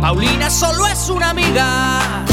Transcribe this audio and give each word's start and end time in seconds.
Paulina 0.00 0.48
solo 0.48 0.86
es 0.86 1.08
una 1.08 1.30
amiga. 1.30 2.24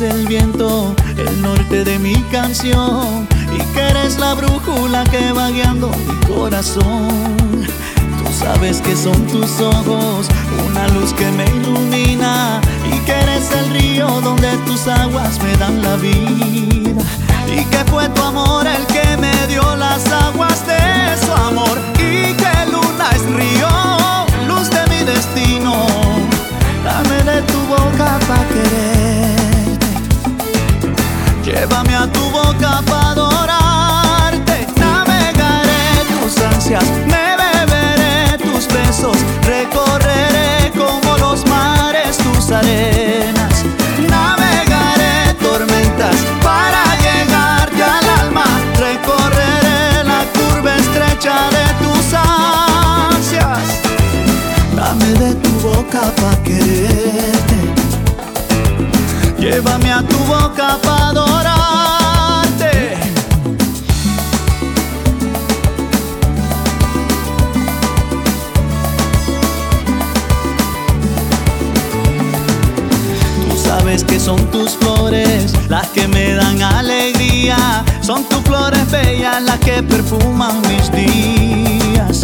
Eres 0.00 0.14
el 0.14 0.26
viento, 0.26 0.94
el 1.16 1.42
norte 1.42 1.84
de 1.84 1.98
mi 1.98 2.14
canción 2.32 3.26
y 3.54 3.62
que 3.72 3.80
eres 3.80 4.18
la 4.18 4.34
brújula 4.34 5.04
que 5.04 5.32
va 5.32 5.50
guiando 5.50 5.88
mi 5.88 6.34
corazón. 6.34 7.08
Tú 8.18 8.32
sabes 8.38 8.80
que 8.80 8.96
son 8.96 9.26
tus 9.26 9.60
ojos, 9.60 10.26
una 10.68 10.88
luz 10.88 11.12
que 11.14 11.30
me 11.32 11.44
ilumina 11.44 12.60
y 12.92 12.98
que 13.06 13.12
eres 13.12 13.50
el 13.52 13.70
río 13.72 14.08
donde 14.22 14.56
tus 14.66 14.86
aguas 14.88 15.40
me 15.42 15.56
dan 15.56 15.82
la 15.82 15.96
vida 15.96 17.02
y 17.48 17.64
que 17.64 17.84
fue 17.90 18.08
tu 18.10 18.22
amor 18.22 18.66
el 18.66 18.84
que 18.86 19.16
me 19.16 19.46
dio 19.46 19.76
las 19.76 20.06
aguas 20.10 20.66
de 20.66 21.24
su 21.24 21.32
amor 21.32 21.78
y 21.94 22.34
que 22.34 22.70
luna 22.70 23.10
es 23.14 23.22
río, 23.22 23.68
luz 24.48 24.68
de 24.70 24.86
mi 24.90 25.04
destino. 25.04 25.74
Dame 26.84 27.22
de 27.30 27.42
tu 27.42 27.58
boca 27.66 28.18
pa' 28.28 28.44
quererte. 28.48 29.05
Llévame 31.56 31.94
a 31.96 32.06
tu 32.06 32.20
boca 32.30 32.82
pa' 32.84 33.12
adorarte. 33.12 34.66
Navegaré 34.76 36.04
tus 36.10 36.36
ansias, 36.42 36.84
me 37.12 37.26
beberé 37.40 38.36
tus 38.36 38.68
besos. 38.68 39.16
Recorreré 39.42 40.70
como 40.76 41.16
los 41.16 41.46
mares 41.46 42.18
tus 42.18 42.50
arenas. 42.50 43.64
Navegaré 44.06 45.32
tormentas 45.40 46.16
para 46.42 46.82
llegarte 47.04 47.82
al 47.82 48.06
alma. 48.20 48.44
Recorreré 48.78 50.04
la 50.04 50.20
curva 50.36 50.76
estrecha 50.76 51.36
de 51.56 51.66
tus 51.82 52.06
ansias. 52.12 53.66
Dame 54.76 55.10
de 55.22 55.34
tu 55.36 55.50
boca 55.66 56.02
pa' 56.20 56.36
quererte. 56.44 57.85
Llévame 59.48 59.92
a 59.92 60.02
tu 60.02 60.16
boca 60.24 60.76
pa' 60.82 61.10
adorarte. 61.10 62.96
Tú 73.48 73.56
sabes 73.56 74.02
que 74.02 74.18
son 74.18 74.50
tus 74.50 74.72
flores 74.72 75.52
las 75.68 75.86
que 75.90 76.08
me 76.08 76.34
dan 76.34 76.60
alegría. 76.60 77.84
Son 78.02 78.24
tus 78.24 78.40
flores 78.40 78.90
bellas 78.90 79.40
las 79.42 79.60
que 79.60 79.80
perfuman 79.80 80.60
mis 80.62 80.90
días. 80.90 82.22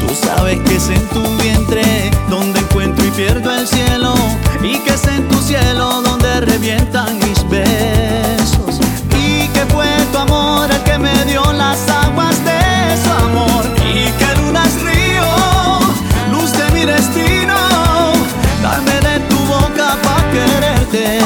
Tú 0.00 0.08
sabes 0.26 0.58
que 0.60 0.76
es 0.76 0.88
en 0.88 1.06
tu 1.08 1.22
vientre 1.42 2.10
donde 2.30 2.60
encuentro 2.60 3.04
y 3.04 3.10
pierdo 3.10 3.54
el 3.54 3.68
cielo. 3.68 4.14
Y 4.62 4.78
que 4.78 4.94
es 4.94 5.06
en 5.06 5.28
tu 5.28 5.38
cielo 5.42 6.00
donde 6.00 6.11
revientan 6.40 7.18
mis 7.18 7.48
besos. 7.48 8.80
Y 9.18 9.48
que 9.48 9.66
fue 9.66 9.86
tu 10.12 10.18
amor 10.18 10.70
el 10.70 10.82
que 10.82 10.98
me 10.98 11.24
dio 11.24 11.42
las 11.52 11.78
aguas 11.88 12.36
de 12.44 12.96
su 13.02 13.10
amor. 13.26 13.64
Y 13.78 14.10
que 14.18 14.40
luna 14.40 14.62
es 14.64 14.82
río, 14.82 15.28
luz 16.30 16.52
de 16.52 16.70
mi 16.72 16.84
destino. 16.84 17.56
Dame 18.62 18.96
de 19.08 19.20
tu 19.28 19.38
boca 19.54 19.96
pa' 20.02 20.22
quererte. 20.32 21.18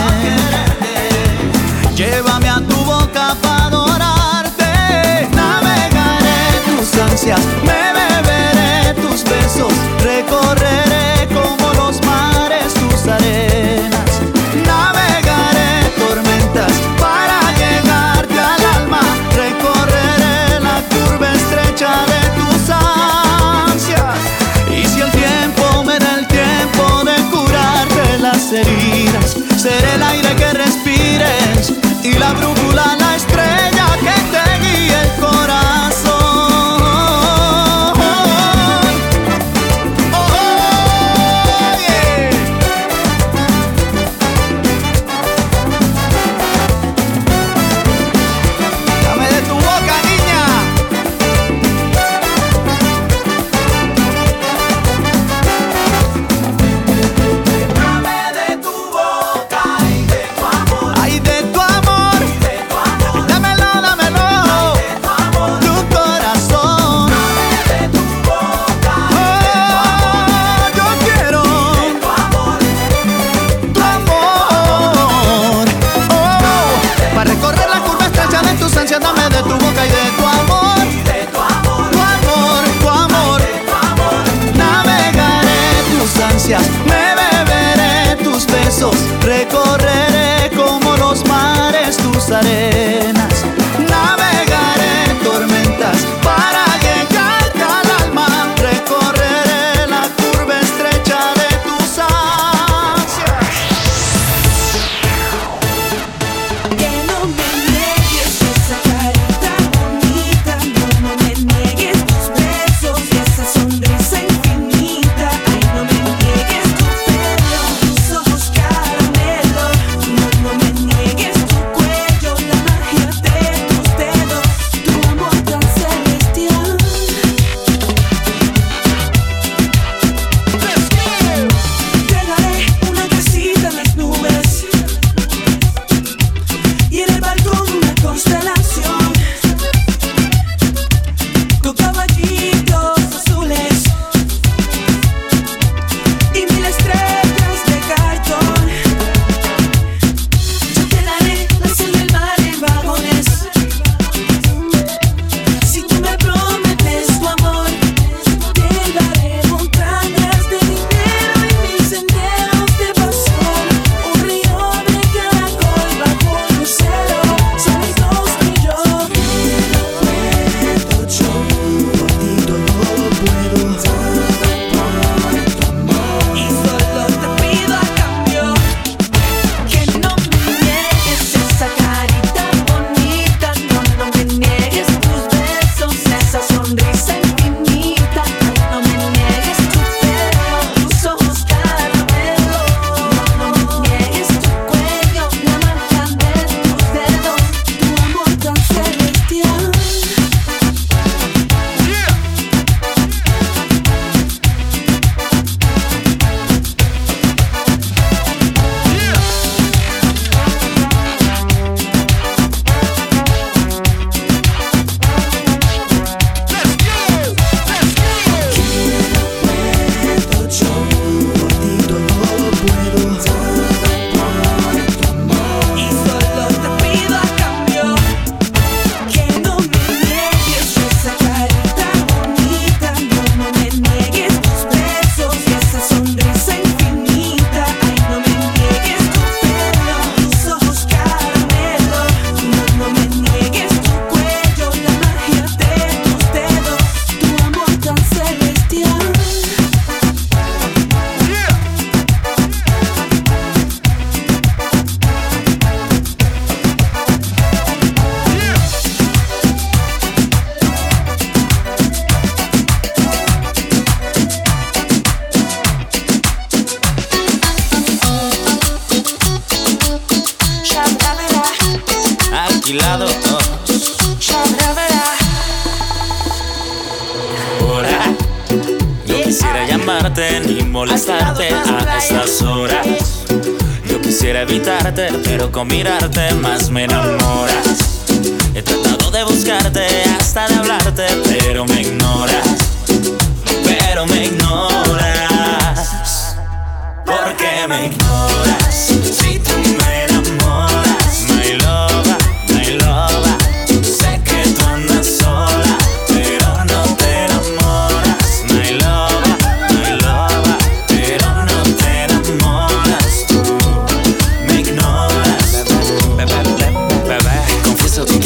Llévame 1.94 2.48
a 2.48 2.60
tu 2.60 2.76
boca 2.84 3.36
pa' 3.42 3.66
adorarte. 3.66 5.28
Navegaré 5.34 6.40
tus 6.66 7.00
ansias, 7.00 7.40
me 7.62 7.82
beberé 7.98 8.94
tus 9.02 9.24
besos. 9.24 9.72
Recorreré 10.02 11.15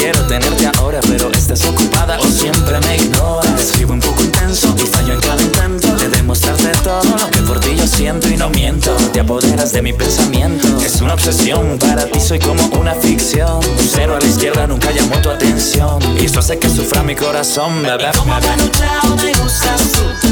quiero 0.00 0.20
tenerte 0.26 0.66
ahora, 0.78 1.00
pero 1.02 1.30
estás 1.32 1.62
ocupada 1.66 2.18
o 2.18 2.24
siempre 2.24 2.80
me 2.80 2.96
ignoras. 2.96 3.54
Te 3.54 3.62
escribo 3.62 3.92
un 3.92 4.00
poco 4.00 4.22
intenso 4.22 4.74
y 4.78 4.86
fallo 4.86 5.12
en 5.12 5.20
cada 5.20 5.42
intento 5.42 5.94
de 5.94 6.08
demostrarte 6.08 6.70
todo 6.82 7.16
lo 7.18 7.30
que 7.30 7.40
por 7.42 7.60
ti 7.60 7.76
yo 7.76 7.86
siento 7.86 8.28
y 8.28 8.36
no 8.36 8.48
miento. 8.48 8.94
Te 9.12 9.20
apoderas 9.20 9.72
de 9.72 9.82
mi 9.82 9.92
pensamiento, 9.92 10.66
es 10.80 11.00
una 11.02 11.14
obsesión. 11.14 11.78
Para 11.78 12.06
ti 12.06 12.18
soy 12.18 12.38
como 12.38 12.66
una 12.80 12.94
ficción. 12.94 13.56
Un 13.56 13.88
cero 13.92 14.16
a 14.16 14.20
la 14.20 14.26
izquierda 14.26 14.66
nunca 14.66 14.90
llamó 14.90 15.20
tu 15.20 15.30
atención. 15.30 15.98
Y 16.18 16.24
esto 16.24 16.38
hace 16.38 16.58
que 16.58 16.70
sufra 16.70 17.02
mi 17.02 17.14
corazón, 17.14 17.82
bebé. 17.82 18.10
Como 18.16 18.34
Chao 18.40 19.16
me 19.16 19.32
gustas 19.34 19.92
tú. 19.92 20.28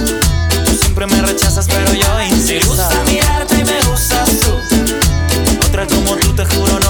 Tú 0.65 0.73
siempre 0.81 1.07
me 1.07 1.21
rechazas, 1.21 1.67
pero 1.67 1.93
yo 1.93 2.23
insisto. 2.23 2.75
Me 2.75 2.83
gusta 2.83 3.05
mirarte 3.05 3.55
y 3.55 3.65
me 3.65 3.81
gustas 3.91 4.31
tú. 4.41 5.67
Otra 5.67 5.87
como 5.87 6.17
tú, 6.17 6.35
te 6.35 6.47
juro, 6.47 6.81
no 6.81 6.88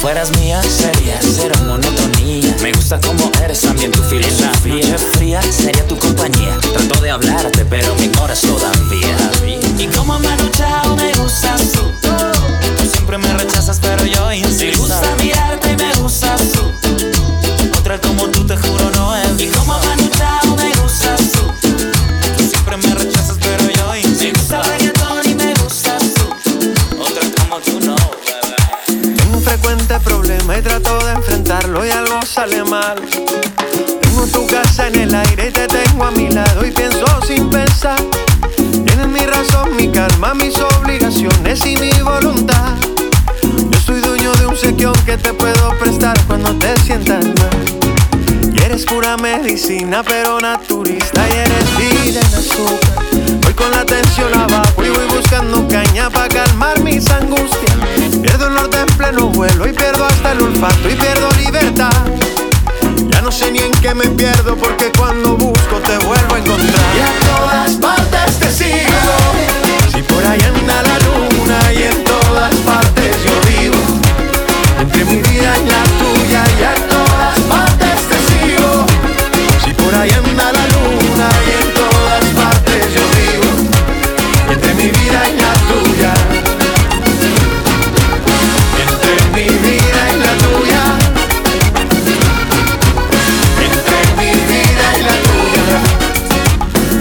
fueras 0.00 0.30
mía, 0.38 0.62
sería 0.62 1.18
cero 1.20 1.54
monotonía. 1.66 2.56
Me 2.62 2.72
gusta 2.72 2.98
como 3.00 3.30
eres, 3.44 3.60
también 3.60 3.92
tu 3.92 4.02
filosofía. 4.04 4.96
Fría 4.98 5.42
sería 5.42 5.86
tu 5.86 5.96
compañía. 5.98 6.56
Trato 6.72 7.00
de 7.02 7.10
hablarte, 7.10 7.64
pero 7.66 7.94
me 7.96 8.06
ignoras 8.06 8.40
todavía. 8.40 9.16
Y 9.78 9.86
como 9.88 10.18
Manu 10.18 10.48
Chao 10.50 10.96
me 10.96 11.12
gustas 11.14 11.72
tú. 11.72 11.82
Tú 12.78 12.86
siempre 12.90 13.18
me 13.18 13.32
rechazas, 13.34 13.78
pero 13.80 14.06
yo 14.06 14.32
insisto. 14.32 14.64
Me 14.64 14.76
gusta 14.76 15.16
mirarte 15.16 15.72
y 15.72 15.76
me 15.76 15.94
gustas 15.96 16.40
tú. 16.52 16.72
Otra 17.78 18.00
como 18.00 18.26
tú, 18.28 18.39
sale 32.40 32.64
mal. 32.64 32.96
Tengo 34.00 34.26
tu 34.32 34.46
casa 34.46 34.88
en 34.88 34.96
el 34.96 35.14
aire 35.14 35.48
y 35.48 35.52
te 35.52 35.66
tengo 35.66 36.04
a 36.04 36.10
mi 36.10 36.30
lado 36.30 36.64
y 36.66 36.70
pienso 36.70 37.04
sin 37.26 37.50
pensar. 37.50 38.00
Tienes 38.56 39.08
mi 39.08 39.20
razón, 39.26 39.76
mi 39.76 39.88
calma, 39.88 40.32
mis 40.32 40.56
obligaciones 40.58 41.66
y 41.66 41.76
mi 41.76 41.92
voluntad. 42.00 42.76
Yo 43.70 43.80
soy 43.80 44.00
dueño 44.00 44.32
de 44.36 44.46
un 44.46 44.56
sequión 44.56 44.94
que 45.04 45.18
te 45.18 45.34
puedo 45.34 45.76
prestar 45.78 46.18
cuando 46.26 46.54
te 46.54 46.74
sientas 46.80 47.26
mal. 47.26 48.54
Y 48.54 48.62
eres 48.62 48.86
pura 48.86 49.18
medicina, 49.18 50.02
pero 50.02 50.40
naturista 50.40 51.28
y 51.28 51.32
eres 51.32 51.76
vida 51.76 52.20
en 52.20 52.34
azúcar. 52.36 53.04
Voy 53.42 53.52
con 53.52 53.70
la 53.70 53.84
tensión 53.84 54.32
abajo 54.34 54.82
y 54.82 54.88
voy 54.88 55.06
buscando 55.14 55.68
caña 55.68 56.08
para 56.08 56.28
calmar 56.28 56.80
mis 56.80 57.10
angustias. 57.10 57.76
Pierdo 58.22 58.48
el 58.48 58.54
norte 58.54 58.78
en 58.78 58.96
pleno 58.96 59.26
vuelo 59.26 59.68
y 59.68 59.72
pierdo 59.74 60.06
hasta 60.06 60.32
el 60.32 60.40
olfato 60.40 60.88
y 60.88 60.94
pierdo 60.94 61.28
libertad. 61.32 62.29
No 63.30 63.36
sé 63.36 63.52
ni 63.52 63.60
en 63.60 63.70
qué 63.80 63.94
me 63.94 64.08
pierdo 64.08 64.56
porque 64.56 64.90
cuando 64.98 65.36
busco 65.36 65.76
te 65.86 65.96
vuelvo 65.98 66.34
a 66.34 66.38
encontrar. 66.40 66.96
Y 66.96 67.00
a 67.00 67.36
todas 67.38 67.76
partes 67.76 68.40
te 68.40 68.50
sigo. 68.50 69.92
Si 69.94 70.02
por 70.02 70.26
ahí 70.26 70.40
anda 70.40 70.82
la 70.82 70.98
luna 70.98 71.72
y 71.72 71.84
en 71.84 72.09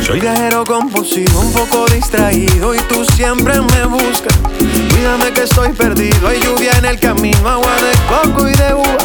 Soy 0.09 0.21
viajero 0.21 0.63
compulsivo, 0.63 1.39
un 1.39 1.53
poco 1.53 1.85
distraído 1.85 2.73
y 2.73 2.79
tú 2.89 3.05
siempre 3.15 3.61
me 3.61 3.85
buscas. 3.85 4.35
Cuídame 4.89 5.31
que 5.31 5.43
estoy 5.43 5.71
perdido, 5.71 6.27
hay 6.27 6.41
lluvia 6.41 6.71
en 6.79 6.85
el 6.85 6.99
camino, 6.99 7.47
agua 7.47 7.71
de 7.75 7.91
coco 8.07 8.49
y 8.49 8.53
de 8.53 8.73
uva. 8.73 8.97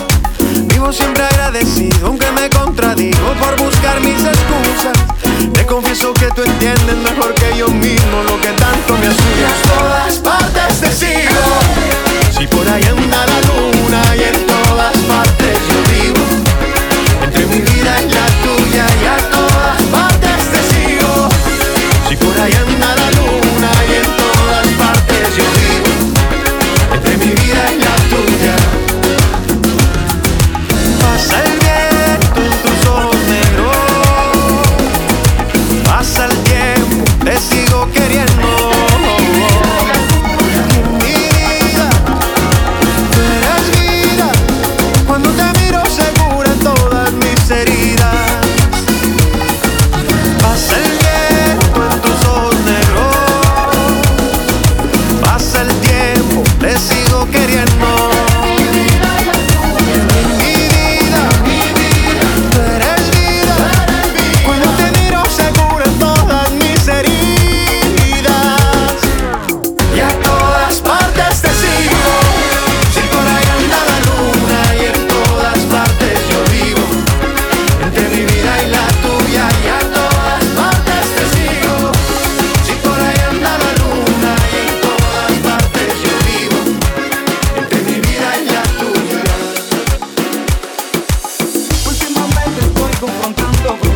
Vivo 0.64 0.90
siempre 0.94 1.24
agradecido, 1.24 2.06
aunque 2.06 2.32
me 2.32 2.48
contradigo 2.48 3.34
por 3.38 3.54
buscar 3.62 4.00
mis 4.00 4.18
excusas. 4.18 4.96
Te 5.52 5.66
confieso 5.66 6.14
que 6.14 6.30
tú 6.30 6.42
entiendes 6.42 6.96
mejor 6.96 7.34
que 7.34 7.54
yo 7.54 7.68
mismo 7.68 8.22
lo 8.22 8.40
que 8.40 8.48
tanto 8.52 8.96
me 8.96 9.03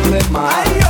Otra 0.09 0.27
noche 0.31 0.88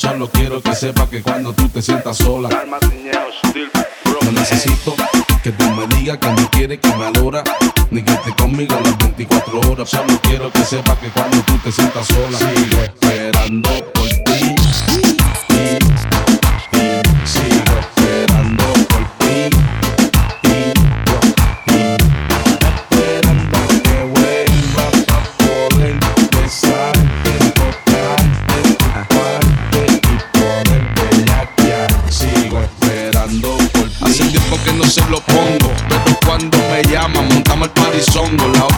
Solo 0.00 0.30
quiero 0.30 0.62
que 0.62 0.74
sepa 0.74 1.06
que 1.10 1.20
cuando 1.20 1.52
tú 1.52 1.68
te 1.68 1.82
sientas 1.82 2.16
sola. 2.16 2.48
No 2.48 4.32
necesito 4.32 4.94
que 5.42 5.52
tú 5.52 5.64
me 5.72 5.86
digas 5.88 6.16
que 6.16 6.30
me 6.30 6.48
quiere, 6.48 6.80
que 6.80 6.96
me 6.96 7.04
adora. 7.04 7.44
Ni 7.90 8.02
que 8.02 8.14
esté 8.14 8.34
conmigo 8.34 8.78
en 8.78 8.84
las 8.84 8.96
24 8.96 9.60
horas. 9.60 9.90
Solo 9.90 10.18
quiero 10.22 10.50
que 10.50 10.64
sepa 10.64 10.98
que 10.98 11.08
cuando 11.08 11.36
tú 11.42 11.58
te 11.58 11.70
sientas 11.70 12.06
sola. 12.06 12.38
Sigo 12.38 12.80
esperando 12.82 13.69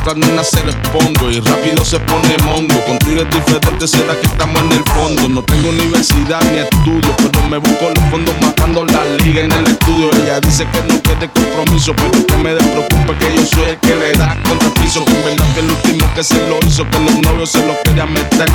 otra 0.02 0.44
se 0.44 0.64
lo 0.64 0.70
expongo 0.72 1.30
y 1.30 1.40
rápido 1.40 1.84
se 1.84 1.98
pone 2.00 2.36
mongo. 2.44 2.74
Contigo 2.86 3.22
es 3.22 3.30
diferente, 3.30 3.86
será 3.86 4.14
que 4.18 4.26
estamos 4.26 4.60
en 4.62 4.72
el 4.72 4.84
fondo. 4.84 5.28
No 5.28 5.42
tengo 5.42 5.68
universidad 5.68 6.42
ni 6.50 6.58
estudio, 6.58 7.14
pero 7.16 7.48
me 7.48 7.58
busco 7.58 7.90
los 7.94 8.10
fondos 8.10 8.34
matando 8.40 8.84
la 8.84 9.04
liga 9.24 9.42
en 9.42 9.52
el 9.52 9.66
estudio. 9.66 10.10
Ella 10.22 10.40
dice 10.40 10.66
que 10.72 10.82
no 10.92 11.00
quiere 11.02 11.30
compromiso, 11.30 11.94
pero 11.94 12.26
que 12.26 12.36
me 12.36 12.54
despreocupe 12.54 13.14
que 13.18 13.36
yo 13.36 13.46
soy 13.46 13.70
el 13.70 13.78
que 13.78 13.94
le 13.94 14.12
da 14.14 14.36
contra 14.48 14.74
piso. 14.74 15.04
Que 15.04 15.12
verdad 15.12 15.46
que 15.54 15.60
el 15.60 15.70
último 15.70 16.14
que 16.14 16.24
se 16.24 16.48
lo 16.48 16.58
hizo, 16.66 16.88
que 16.90 16.98
los 16.98 17.18
novios 17.20 17.50
se 17.50 17.64
lo 17.64 17.80
querían 17.82 18.12
meter. 18.12 18.50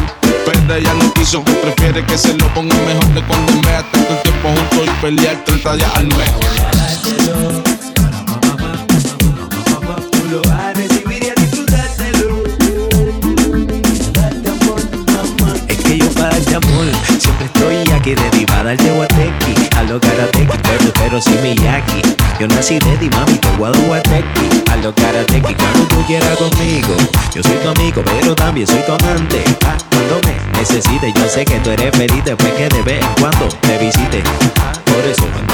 Pero 0.46 0.76
ella 0.76 0.94
no 0.96 1.14
quiso, 1.14 1.44
prefiere 1.44 2.06
que 2.06 2.18
se 2.18 2.34
lo 2.34 2.54
ponga 2.54 2.76
mejor 2.76 3.08
de 3.14 3.22
cuando 3.24 3.54
me 3.54 3.62
tanto 3.62 4.14
el 4.14 4.22
tiempo 4.22 4.50
juntos 4.50 4.86
y 4.86 5.02
pelear 5.02 5.44
30 5.46 5.76
días 5.76 5.92
al 5.96 6.08
mes. 6.08 7.77
Que 18.08 18.15
derivada 18.15 18.72
el 18.72 18.78
guatequi 18.78 19.54
A 19.76 19.84
lo 19.84 20.00
karateki, 20.00 20.58
pero, 20.63 20.93
pero 20.93 21.22
si 21.22 21.32
Miyaki 21.43 22.02
Yo 22.39 22.48
nací 22.48 22.80
ready, 22.80 23.10
mami, 23.10 23.34
te 23.34 23.50
guado 23.58 23.78
guatequi 23.82 24.63
A 24.72 24.78
lo 24.78 24.93
karateki, 24.96 25.54
cuando 25.56 25.84
tú 25.89 26.04
quieras 26.06 26.38
conmigo. 26.38 26.96
Yo 27.36 27.43
soy 27.43 27.58
tu 27.58 27.70
amigo, 27.70 28.02
pero 28.06 28.34
también 28.36 28.65
soy 28.65 28.82
tu 28.86 28.93
amante. 28.93 29.43
Ah, 29.65 29.78
Cuando 29.89 30.22
me 30.26 30.60
necesites, 30.60 31.13
yo 31.13 31.28
sé 31.28 31.43
que 31.43 31.60
tú 31.60 31.70
eres 31.70 31.96
feliz 31.98 32.24
Después 32.24 32.54
que 32.54 32.70
de 32.70 32.82
vez 32.84 33.04
en 33.04 33.13
cuando 33.20 33.48
te 33.62 33.78
visite. 33.78 34.24
Por 34.86 35.04
eso 35.06 35.26
cuando 35.34 35.54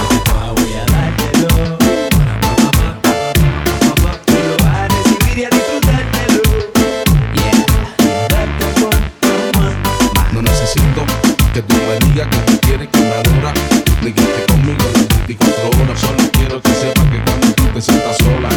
voy 0.53 0.73
a 0.73 0.85
dártelo 0.91 1.02
tú 12.13 12.19
que 12.29 12.51
me 12.51 12.59
quieres, 12.59 12.89
que 12.89 12.99
me 12.99 13.11
adora. 13.11 13.53
Ni 14.01 14.11
que 14.11 14.21
esté 14.21 14.45
conmigo 14.51 14.83
las 14.93 15.27
24 15.27 15.81
horas. 15.81 15.99
Solo 15.99 16.31
quiero 16.33 16.61
que 16.61 16.73
sepas 16.73 17.05
que 17.05 17.23
cuando 17.23 17.53
tú 17.55 17.63
te 17.73 17.81
sientas 17.81 18.17
sola. 18.17 18.49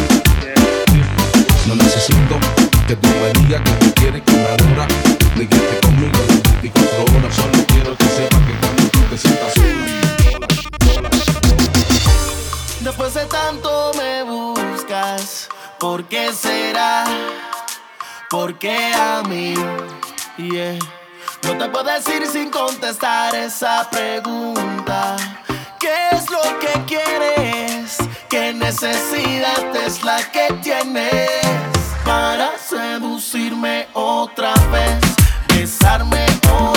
No 1.67 1.75
necesito 1.75 2.39
que 2.87 2.95
tú 2.95 3.07
me 3.07 3.41
digas 3.41 3.61
que 3.61 3.85
me 3.85 3.93
quieres, 3.93 4.21
que 4.23 4.31
me 4.33 4.45
adora. 4.45 4.87
Ni 5.35 5.47
que 5.47 5.55
esté 5.55 5.87
conmigo 5.87 6.19
las 6.27 6.61
24 6.61 7.17
horas. 7.17 7.35
Solo 7.35 7.65
quiero 7.67 7.97
que 7.97 8.05
sepas 8.05 8.41
que 8.45 8.53
cuando 8.61 8.83
tú 8.89 8.99
te 9.09 9.17
sientas 9.17 9.53
sola. 9.53 9.67
Después 12.81 13.13
de 13.13 13.25
tanto 13.25 13.91
me 13.97 14.23
buscas, 14.23 15.49
¿por 15.79 16.05
qué 16.05 16.31
será? 16.31 17.05
¿Por 18.29 18.57
qué 18.59 18.93
a 18.93 19.23
mí? 19.27 19.55
Yeah. 20.37 20.77
No 21.43 21.57
te 21.57 21.69
puedo 21.69 21.85
decir 21.85 22.25
sin 22.27 22.49
contestar 22.49 23.35
esa 23.35 23.89
pregunta. 23.89 25.15
¿Qué 25.79 25.93
es 26.11 26.29
lo 26.29 26.41
que 26.59 26.73
quieres? 26.85 27.97
¿Qué 28.29 28.53
necesidad 28.53 29.75
es 29.75 30.03
la 30.03 30.17
que 30.31 30.53
tienes 30.61 31.29
para 32.03 32.57
seducirme 32.57 33.87
otra 33.93 34.53
vez? 34.71 34.99
Besarme 35.47 36.25
otra 36.51 36.73
vez, 36.73 36.76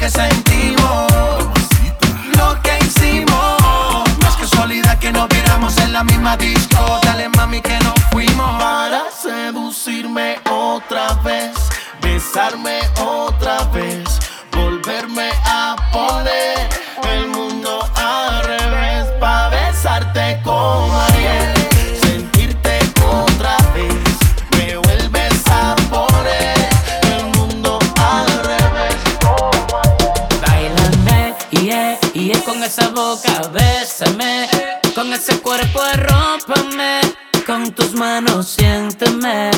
que 0.00 0.08
sentimos, 0.08 1.12
lo 2.38 2.62
que 2.62 2.78
hicimos. 2.86 3.60
Más 4.22 4.34
que 4.36 4.44
casualidad 4.44 4.98
que 4.98 5.12
nos 5.12 5.28
viéramos 5.28 5.76
en 5.76 5.92
la 5.92 6.02
misma 6.04 6.38
disco. 6.38 6.98
Dale 7.02 7.28
mami 7.28 7.60
que 7.60 7.78
nos 7.80 7.94
fuimos 8.10 8.58
para 8.58 9.02
seducirme 9.10 10.38
otra 10.50 11.08
vez. 11.14 11.19
boca. 33.10 33.40
Con 34.94 35.12
ese 35.12 35.38
cuerpo 35.40 35.80
arrópame. 35.80 37.00
Con 37.46 37.72
tus 37.72 37.92
manos 37.94 38.56
siénteme. 38.56 39.50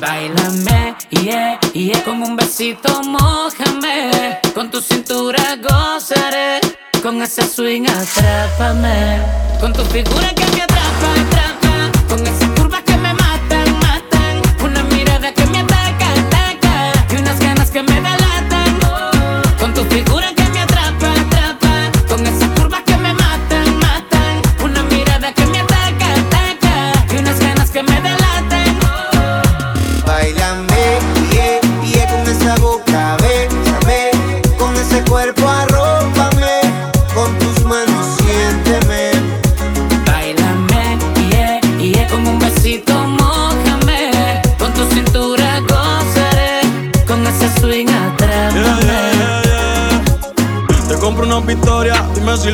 Bailame, 0.00 0.96
yeah, 1.10 1.58
yeah. 1.72 2.02
Con 2.04 2.22
un 2.22 2.36
besito 2.36 3.02
mojame. 3.02 4.40
Con 4.54 4.70
tu 4.70 4.80
cintura 4.80 5.56
gozaré. 5.56 6.60
Con 7.02 7.22
ese 7.22 7.42
swing 7.42 7.86
atrápame. 7.88 9.20
Con 9.60 9.72
tu 9.72 9.82
figura 9.86 10.34
que 10.34 10.46
me 10.46 10.62
atrapa. 10.62 10.79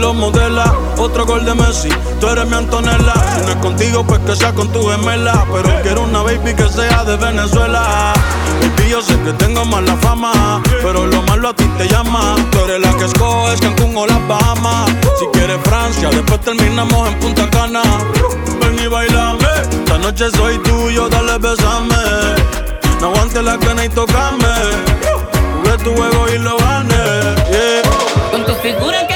lo 0.06 0.14
modela. 0.14 0.72
Otro 0.98 1.26
gol 1.26 1.44
de 1.44 1.54
Messi, 1.54 1.88
tú 2.20 2.28
eres 2.28 2.46
mi 2.46 2.54
Antonella. 2.54 3.14
Si 3.34 3.40
no 3.44 3.50
es 3.50 3.56
contigo, 3.56 4.04
pues 4.06 4.20
que 4.20 4.36
sea 4.36 4.52
con 4.52 4.68
tu 4.68 4.88
gemela. 4.88 5.44
Pero 5.52 5.82
quiero 5.82 6.02
una 6.02 6.22
baby 6.22 6.54
que 6.54 6.68
sea 6.68 7.04
de 7.04 7.16
Venezuela. 7.16 8.12
Y 8.86 8.90
yo 8.90 9.02
sé 9.02 9.18
que 9.24 9.32
tengo 9.32 9.64
mala 9.64 9.96
fama, 9.96 10.62
pero 10.82 11.06
lo 11.06 11.22
malo 11.22 11.48
a 11.48 11.54
ti 11.54 11.64
te 11.76 11.88
llama. 11.88 12.36
Tú 12.52 12.58
eres 12.66 12.80
la 12.80 12.92
que 12.98 13.04
escoges 13.06 13.60
Cancún 13.60 13.96
o 13.96 14.06
las 14.06 14.28
Bahamas. 14.28 14.90
Si 15.18 15.26
quieres 15.32 15.58
Francia, 15.64 16.08
después 16.10 16.40
terminamos 16.40 17.08
en 17.08 17.18
Punta 17.18 17.50
Cana. 17.50 17.82
Ven 18.60 18.78
y 18.78 18.86
bailame, 18.86 19.48
esta 19.60 19.98
noche 19.98 20.30
soy 20.36 20.58
tuyo, 20.58 21.08
dale 21.08 21.38
besame. 21.38 21.96
No 23.00 23.08
aguante 23.08 23.42
la 23.42 23.58
cana 23.58 23.84
y 23.84 23.88
tocame. 23.88 24.54
Jugué 25.56 25.76
tu 25.84 25.92
juego 25.96 26.26
y 26.32 26.38
lo 26.38 26.56
gané. 26.58 27.82
Con 28.30 28.44
tu 28.44 28.54
figura 28.54 29.06
que 29.08 29.15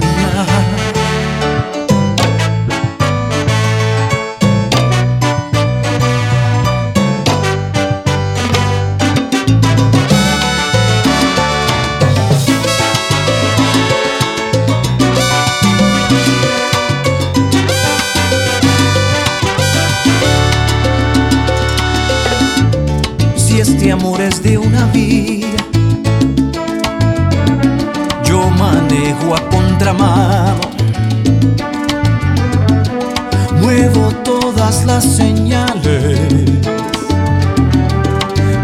todas 34.91 35.05
las 35.05 35.15
señales 35.15 36.19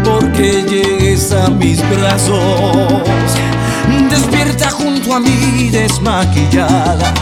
porque 0.04 0.62
llegues 0.68 1.32
a 1.32 1.48
mis 1.48 1.78
brazos. 1.90 3.32
Despierta 4.10 4.70
junto 4.70 5.14
a 5.14 5.20
mí 5.20 5.70
desmaquillada. 5.70 7.12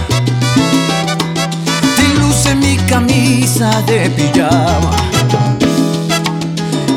Te 1.96 2.20
luce 2.20 2.54
mi 2.56 2.76
camisa 2.88 3.82
de 3.82 4.10
pijama. 4.10 4.96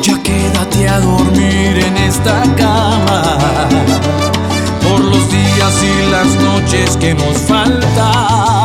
Ya 0.02 0.22
quédate 0.22 0.88
a 0.88 1.00
dormir 1.00 1.78
en 1.86 1.96
esta 1.96 2.42
cama 2.56 3.22
por 4.82 5.00
los 5.00 5.30
días 5.30 5.74
y 5.82 6.10
las 6.10 6.28
noches 6.42 6.96
que 6.96 7.14
nos 7.14 7.36
faltan. 7.38 8.59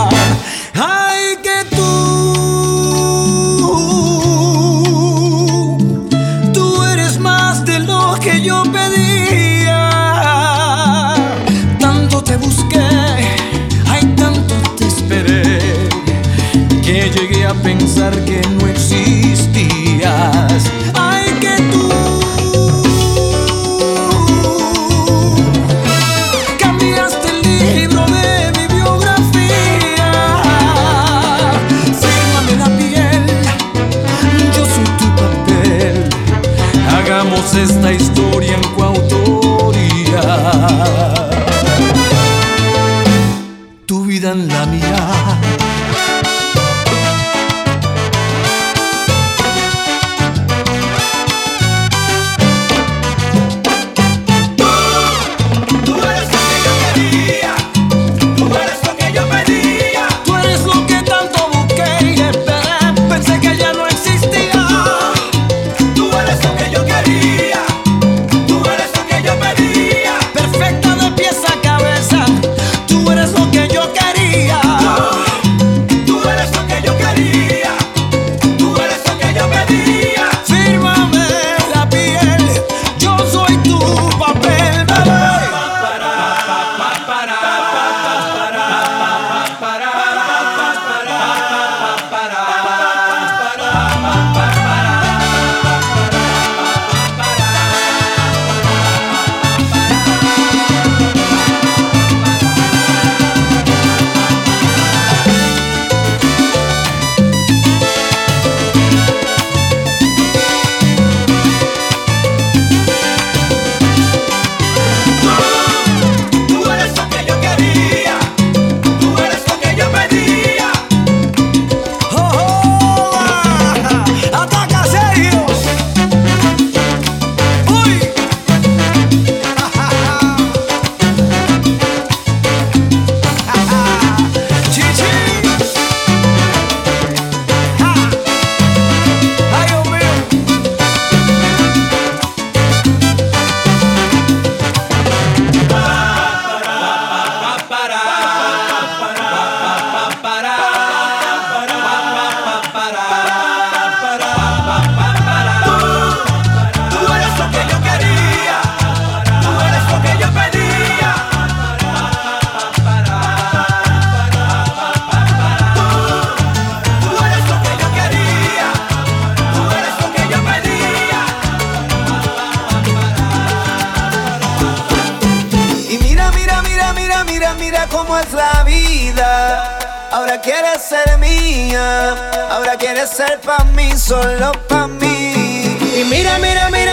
ser 180.96 181.18
mía. 181.18 182.16
Ahora 182.52 182.78
quieres 182.78 183.10
ser 183.10 183.40
pa' 183.42 183.64
mí, 183.76 183.92
solo 183.98 184.52
pa' 184.68 184.88
mí. 184.88 185.78
Y 186.00 186.04
mira, 186.06 186.38
mira, 186.40 186.70
mira. 186.70 186.85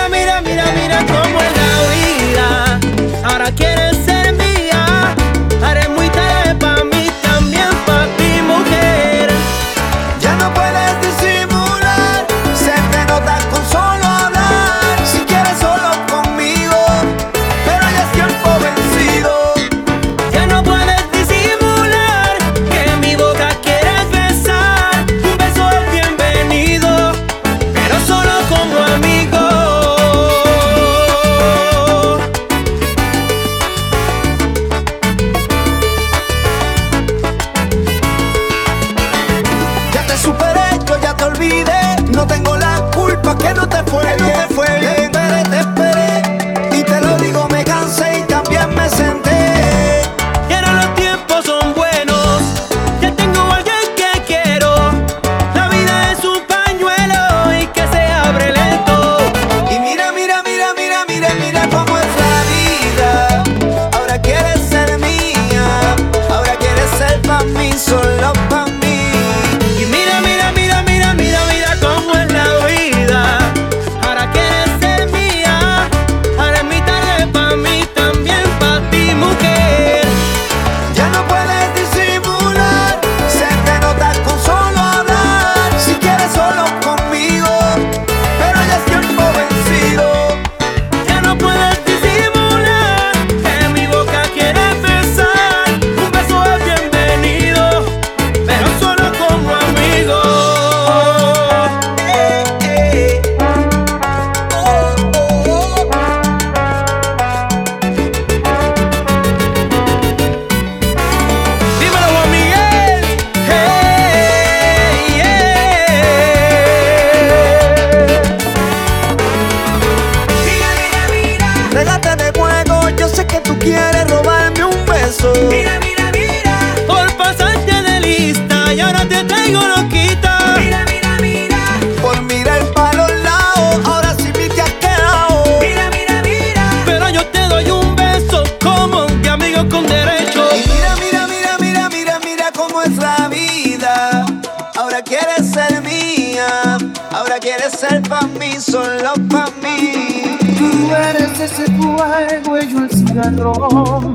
quieres 147.54 147.78
ser 147.78 148.00
pa' 148.02 148.26
mí, 148.38 148.54
solo 148.58 149.12
pa' 149.30 149.50
mí. 149.62 150.38
Tú 150.56 150.94
eres 150.94 151.38
ese 151.38 151.66
fuego 151.76 152.58
y 152.58 152.72
yo 152.72 152.78
el 152.78 152.90
cigarro. 152.90 154.14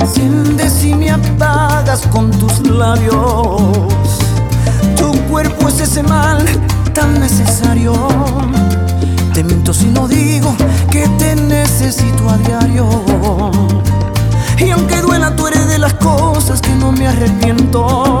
Enciendes 0.00 0.84
y 0.84 0.94
me 0.94 1.10
apagas 1.10 2.06
con 2.06 2.30
tus 2.30 2.60
labios. 2.66 3.60
Tu 4.96 5.12
cuerpo 5.30 5.68
es 5.68 5.80
ese 5.80 6.02
mal 6.02 6.42
tan 6.94 7.20
necesario. 7.20 7.92
Te 9.34 9.44
miento 9.44 9.74
si 9.74 9.86
no 9.86 10.08
digo 10.08 10.54
que 10.90 11.06
te 11.18 11.34
necesito 11.36 12.30
a 12.30 12.38
diario. 12.38 12.86
Y 14.58 14.70
aunque 14.70 14.96
duela, 15.02 15.34
tú 15.36 15.46
eres 15.46 15.68
de 15.68 15.78
las 15.78 15.92
cosas 15.94 16.60
que 16.62 16.74
no 16.76 16.92
me 16.92 17.08
arrepiento 17.08 18.20